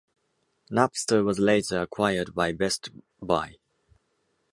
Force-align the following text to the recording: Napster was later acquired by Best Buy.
Napster 0.71 1.23
was 1.23 1.37
later 1.37 1.79
acquired 1.79 2.33
by 2.33 2.53
Best 2.53 2.89
Buy. 3.21 3.57